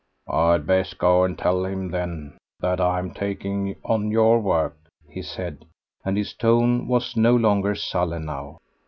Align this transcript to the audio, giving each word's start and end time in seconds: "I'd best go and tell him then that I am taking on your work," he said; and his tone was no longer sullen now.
"I'd 0.31 0.65
best 0.65 0.97
go 0.97 1.23
and 1.23 1.37
tell 1.37 1.63
him 1.63 1.91
then 1.91 2.35
that 2.59 2.81
I 2.81 2.97
am 2.97 3.11
taking 3.13 3.75
on 3.85 4.09
your 4.09 4.39
work," 4.39 4.75
he 5.07 5.21
said; 5.21 5.63
and 6.03 6.17
his 6.17 6.33
tone 6.33 6.87
was 6.87 7.15
no 7.15 7.35
longer 7.35 7.75
sullen 7.75 8.25
now. 8.25 8.57